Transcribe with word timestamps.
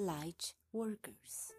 Light 0.00 0.54
Workers. 0.72 1.52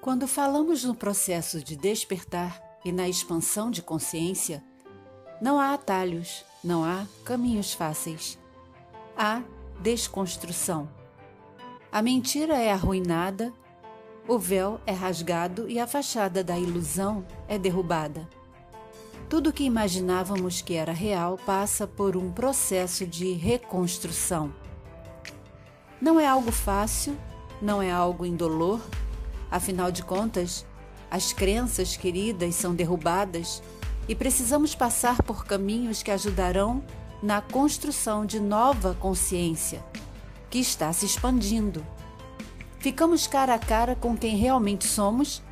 Quando 0.00 0.28
falamos 0.28 0.84
no 0.84 0.94
processo 0.94 1.60
de 1.60 1.74
despertar 1.74 2.62
e 2.84 2.92
na 2.92 3.08
expansão 3.08 3.68
de 3.68 3.82
consciência, 3.82 4.62
não 5.42 5.58
há 5.58 5.74
atalhos, 5.74 6.44
não 6.62 6.84
há 6.84 7.04
caminhos 7.24 7.74
fáceis. 7.74 8.38
Há 9.16 9.42
desconstrução. 9.80 10.88
A 11.90 12.00
mentira 12.02 12.56
é 12.56 12.70
arruinada, 12.70 13.52
o 14.28 14.38
véu 14.38 14.80
é 14.86 14.92
rasgado 14.92 15.68
e 15.68 15.80
a 15.80 15.88
fachada 15.88 16.44
da 16.44 16.56
ilusão 16.56 17.26
é 17.48 17.58
derrubada. 17.58 18.28
Tudo 19.28 19.52
que 19.52 19.64
imaginávamos 19.64 20.62
que 20.62 20.74
era 20.74 20.92
real 20.92 21.36
passa 21.36 21.84
por 21.84 22.16
um 22.16 22.30
processo 22.30 23.04
de 23.04 23.32
reconstrução. 23.32 24.54
Não 26.00 26.20
é 26.20 26.26
algo 26.26 26.52
fácil, 26.52 27.16
não 27.60 27.82
é 27.82 27.90
algo 27.90 28.24
indolor, 28.24 28.80
afinal 29.50 29.90
de 29.90 30.02
contas, 30.02 30.64
as 31.10 31.32
crenças 31.32 31.96
queridas 31.96 32.54
são 32.54 32.74
derrubadas 32.74 33.62
e 34.08 34.14
precisamos 34.14 34.74
passar 34.74 35.22
por 35.22 35.44
caminhos 35.44 36.02
que 36.02 36.10
ajudarão 36.10 36.82
na 37.22 37.40
construção 37.40 38.24
de 38.24 38.38
nova 38.38 38.94
consciência, 39.00 39.84
que 40.48 40.58
está 40.58 40.92
se 40.92 41.04
expandindo. 41.04 41.84
Ficamos 42.78 43.26
cara 43.26 43.54
a 43.54 43.58
cara 43.58 43.96
com 43.96 44.16
quem 44.16 44.36
realmente 44.36 44.86
somos 44.86 45.42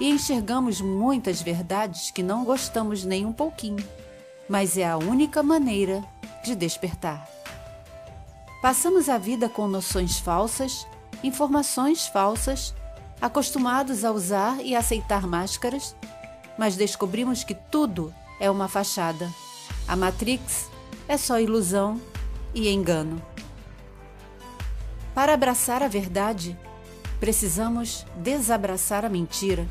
e 0.00 0.10
enxergamos 0.10 0.80
muitas 0.80 1.40
verdades 1.40 2.10
que 2.10 2.22
não 2.22 2.44
gostamos 2.44 3.04
nem 3.04 3.24
um 3.24 3.32
pouquinho, 3.32 3.86
mas 4.48 4.76
é 4.76 4.88
a 4.88 4.96
única 4.96 5.42
maneira 5.42 6.02
de 6.44 6.56
despertar. 6.56 7.41
Passamos 8.62 9.08
a 9.08 9.18
vida 9.18 9.48
com 9.48 9.68
noções 9.68 10.18
falsas, 10.18 10.86
informações 11.22 12.06
falsas, 12.06 12.74
acostumados 13.20 14.04
a 14.04 14.10
usar 14.10 14.64
e 14.64 14.74
aceitar 14.74 15.26
máscaras, 15.26 15.94
mas 16.56 16.76
descobrimos 16.76 17.44
que 17.44 17.54
tudo 17.54 18.14
é 18.40 18.50
uma 18.50 18.68
fachada. 18.68 19.30
A 19.86 19.94
Matrix 19.94 20.70
é 21.06 21.18
só 21.18 21.38
ilusão 21.38 22.00
e 22.54 22.68
engano. 22.68 23.20
Para 25.14 25.34
abraçar 25.34 25.82
a 25.82 25.88
verdade, 25.88 26.56
precisamos 27.20 28.06
desabraçar 28.16 29.04
a 29.04 29.08
mentira 29.10 29.68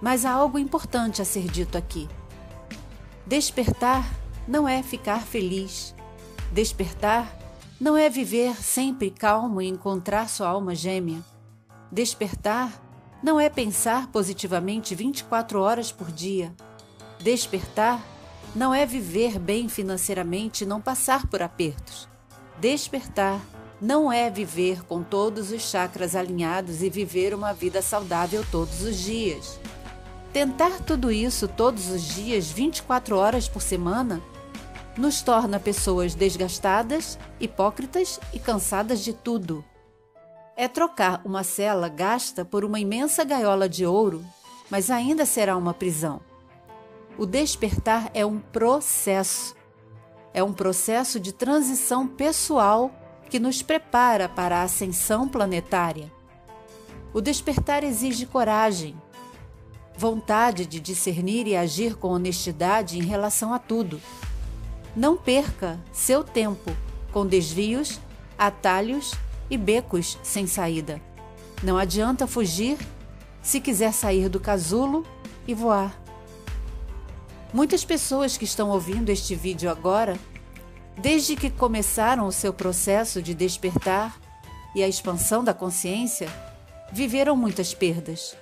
mas 0.00 0.24
há 0.24 0.32
algo 0.32 0.58
importante 0.58 1.22
a 1.22 1.24
ser 1.24 1.44
dito 1.44 1.76
aqui. 1.76 2.08
Despertar 3.26 4.08
não 4.46 4.68
é 4.68 4.82
ficar 4.82 5.20
feliz. 5.20 5.94
Despertar 6.52 7.36
não 7.78 7.96
é 7.96 8.08
viver 8.08 8.56
sempre 8.56 9.10
calmo 9.10 9.60
e 9.60 9.68
encontrar 9.68 10.28
sua 10.28 10.48
alma 10.48 10.74
gêmea. 10.74 11.22
Despertar 11.92 12.82
não 13.22 13.38
é 13.38 13.50
pensar 13.50 14.06
positivamente 14.08 14.94
24 14.94 15.60
horas 15.60 15.92
por 15.92 16.10
dia. 16.10 16.54
Despertar 17.20 18.02
não 18.54 18.74
é 18.74 18.86
viver 18.86 19.38
bem 19.38 19.68
financeiramente 19.68 20.64
e 20.64 20.66
não 20.66 20.80
passar 20.80 21.26
por 21.26 21.42
apertos. 21.42 22.08
Despertar 22.58 23.40
não 23.80 24.10
é 24.10 24.30
viver 24.30 24.82
com 24.84 25.02
todos 25.02 25.50
os 25.50 25.62
chakras 25.62 26.16
alinhados 26.16 26.82
e 26.82 26.88
viver 26.88 27.34
uma 27.34 27.52
vida 27.52 27.82
saudável 27.82 28.42
todos 28.50 28.80
os 28.82 28.96
dias. 28.96 29.60
Tentar 30.32 30.80
tudo 30.82 31.12
isso 31.12 31.46
todos 31.46 31.88
os 31.88 32.02
dias, 32.02 32.50
24 32.50 33.18
horas 33.18 33.48
por 33.48 33.60
semana, 33.60 34.22
nos 34.96 35.22
torna 35.22 35.60
pessoas 35.60 36.14
desgastadas, 36.14 37.18
hipócritas 37.38 38.18
e 38.32 38.38
cansadas 38.38 39.00
de 39.00 39.12
tudo. 39.12 39.64
É 40.56 40.66
trocar 40.68 41.20
uma 41.24 41.44
cela 41.44 41.88
gasta 41.88 42.44
por 42.44 42.64
uma 42.64 42.80
imensa 42.80 43.22
gaiola 43.24 43.68
de 43.68 43.84
ouro, 43.84 44.24
mas 44.70 44.90
ainda 44.90 45.26
será 45.26 45.56
uma 45.56 45.74
prisão. 45.74 46.20
O 47.18 47.26
despertar 47.26 48.10
é 48.14 48.24
um 48.24 48.38
processo. 48.38 49.54
É 50.32 50.42
um 50.42 50.52
processo 50.52 51.18
de 51.20 51.32
transição 51.32 52.06
pessoal 52.06 52.90
que 53.28 53.38
nos 53.38 53.62
prepara 53.62 54.28
para 54.28 54.58
a 54.58 54.62
ascensão 54.62 55.28
planetária. 55.28 56.12
O 57.12 57.20
despertar 57.20 57.82
exige 57.82 58.26
coragem, 58.26 58.94
vontade 59.96 60.66
de 60.66 60.78
discernir 60.78 61.46
e 61.46 61.56
agir 61.56 61.96
com 61.96 62.08
honestidade 62.08 62.98
em 62.98 63.02
relação 63.02 63.54
a 63.54 63.58
tudo. 63.58 64.00
Não 64.96 65.14
perca 65.14 65.78
seu 65.92 66.24
tempo 66.24 66.74
com 67.12 67.26
desvios, 67.26 68.00
atalhos 68.38 69.12
e 69.50 69.58
becos 69.58 70.18
sem 70.22 70.46
saída. 70.46 71.02
Não 71.62 71.76
adianta 71.76 72.26
fugir 72.26 72.78
se 73.42 73.60
quiser 73.60 73.92
sair 73.92 74.30
do 74.30 74.40
casulo 74.40 75.06
e 75.46 75.52
voar. 75.52 75.94
Muitas 77.52 77.84
pessoas 77.84 78.38
que 78.38 78.46
estão 78.46 78.70
ouvindo 78.70 79.10
este 79.10 79.34
vídeo 79.34 79.70
agora, 79.70 80.18
desde 80.96 81.36
que 81.36 81.50
começaram 81.50 82.26
o 82.26 82.32
seu 82.32 82.54
processo 82.54 83.20
de 83.20 83.34
despertar 83.34 84.18
e 84.74 84.82
a 84.82 84.88
expansão 84.88 85.44
da 85.44 85.52
consciência, 85.52 86.28
viveram 86.90 87.36
muitas 87.36 87.74
perdas 87.74 88.34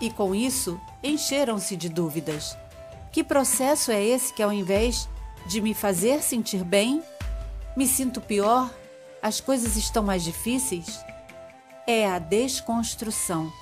e 0.00 0.10
com 0.10 0.34
isso 0.34 0.80
encheram-se 1.04 1.76
de 1.76 1.88
dúvidas. 1.88 2.56
Que 3.12 3.22
processo 3.22 3.92
é 3.92 4.02
esse 4.02 4.34
que, 4.34 4.42
ao 4.42 4.52
invés 4.52 5.08
de 5.46 5.60
me 5.60 5.74
fazer 5.74 6.22
sentir 6.22 6.64
bem, 6.64 7.02
me 7.76 7.86
sinto 7.86 8.20
pior? 8.20 8.70
As 9.22 9.40
coisas 9.40 9.76
estão 9.76 10.02
mais 10.02 10.22
difíceis? 10.22 11.00
É 11.86 12.08
a 12.08 12.18
desconstrução, 12.18 13.52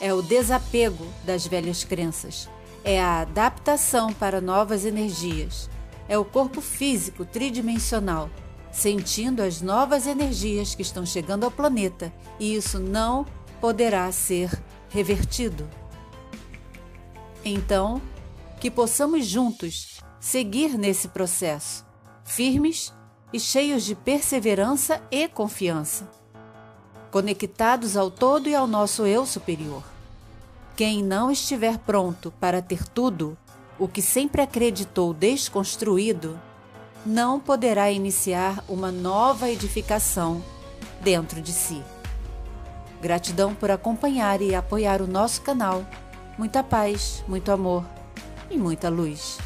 é 0.00 0.12
o 0.12 0.22
desapego 0.22 1.06
das 1.24 1.46
velhas 1.46 1.84
crenças, 1.84 2.48
é 2.84 3.00
a 3.00 3.20
adaptação 3.20 4.12
para 4.12 4.40
novas 4.40 4.84
energias, 4.84 5.68
é 6.08 6.16
o 6.16 6.24
corpo 6.24 6.60
físico 6.60 7.24
tridimensional 7.24 8.30
sentindo 8.76 9.40
as 9.40 9.62
novas 9.62 10.06
energias 10.06 10.74
que 10.74 10.82
estão 10.82 11.06
chegando 11.06 11.44
ao 11.44 11.50
planeta 11.50 12.12
e 12.38 12.54
isso 12.54 12.78
não 12.78 13.24
poderá 13.58 14.12
ser 14.12 14.50
revertido. 14.90 15.66
Então, 17.42 18.02
que 18.60 18.70
possamos 18.70 19.24
juntos 19.24 19.98
seguir 20.20 20.76
nesse 20.76 21.08
processo, 21.08 21.84
firmes 22.24 22.92
e 23.32 23.40
cheios 23.40 23.84
de 23.84 23.94
perseverança 23.94 25.00
e 25.10 25.28
confiança, 25.28 26.08
conectados 27.10 27.96
ao 27.96 28.10
todo 28.10 28.48
e 28.48 28.54
ao 28.54 28.66
nosso 28.66 29.06
eu 29.06 29.26
superior. 29.26 29.82
Quem 30.76 31.02
não 31.02 31.30
estiver 31.30 31.78
pronto 31.78 32.32
para 32.38 32.60
ter 32.60 32.86
tudo 32.86 33.36
o 33.78 33.86
que 33.86 34.02
sempre 34.02 34.42
acreditou 34.42 35.12
desconstruído, 35.12 36.38
não 37.04 37.38
poderá 37.38 37.90
iniciar 37.90 38.64
uma 38.68 38.90
nova 38.90 39.48
edificação 39.50 40.42
dentro 41.00 41.40
de 41.40 41.52
si. 41.52 41.82
Gratidão 43.00 43.54
por 43.54 43.70
acompanhar 43.70 44.40
e 44.40 44.54
apoiar 44.54 45.00
o 45.00 45.06
nosso 45.06 45.42
canal. 45.42 45.84
Muita 46.36 46.62
paz, 46.62 47.22
muito 47.28 47.52
amor 47.52 47.84
e 48.50 48.56
muita 48.56 48.88
luz. 48.88 49.38